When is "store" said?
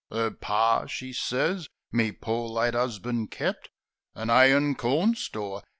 5.13-5.61